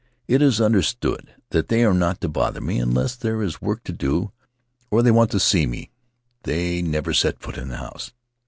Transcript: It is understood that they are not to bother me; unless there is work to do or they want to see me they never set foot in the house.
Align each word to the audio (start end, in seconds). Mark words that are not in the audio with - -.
It 0.27 0.41
is 0.41 0.59
understood 0.59 1.31
that 1.51 1.67
they 1.67 1.85
are 1.85 1.93
not 1.93 2.21
to 2.21 2.27
bother 2.27 2.59
me; 2.59 2.79
unless 2.79 3.15
there 3.15 3.43
is 3.43 3.61
work 3.61 3.83
to 3.83 3.93
do 3.93 4.31
or 4.89 5.03
they 5.03 5.11
want 5.11 5.29
to 5.29 5.39
see 5.39 5.67
me 5.67 5.91
they 6.41 6.81
never 6.81 7.13
set 7.13 7.39
foot 7.39 7.55
in 7.55 7.67
the 7.67 7.77
house. 7.77 8.11